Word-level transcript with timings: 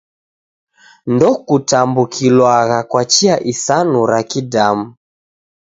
Ndokutambukilwagha 1.13 2.79
kwa 2.89 3.03
chia 3.11 3.35
isanu 3.51 3.99
ra 4.09 4.19
kidamu. 4.31 4.85